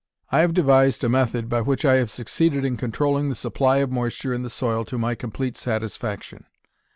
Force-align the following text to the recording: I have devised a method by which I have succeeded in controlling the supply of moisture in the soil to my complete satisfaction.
I 0.31 0.39
have 0.39 0.55
devised 0.55 1.03
a 1.03 1.09
method 1.09 1.47
by 1.47 1.61
which 1.61 1.85
I 1.85 1.97
have 1.97 2.09
succeeded 2.09 2.65
in 2.65 2.75
controlling 2.75 3.29
the 3.29 3.35
supply 3.35 3.77
of 3.85 3.91
moisture 3.91 4.33
in 4.33 4.41
the 4.41 4.49
soil 4.49 4.83
to 4.85 4.97
my 4.97 5.13
complete 5.13 5.55
satisfaction. 5.57 6.45